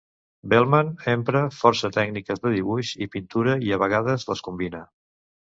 [0.53, 4.83] Veltman empra força tècniques de dibuix i pintura, i a vegades les combina.